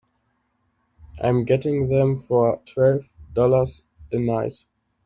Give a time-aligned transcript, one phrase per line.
[1.21, 3.05] I'm getting them for twelve
[3.35, 4.65] dollars a night.